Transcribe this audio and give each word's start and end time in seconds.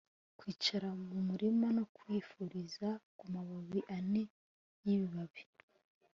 kwicara 0.39 0.89
mu 1.07 1.17
murima 1.27 1.67
no 1.77 1.85
kwifuriza 1.95 2.89
kumababi 3.17 3.79
ane 3.97 4.23
y'ibibabi.. 4.85 5.43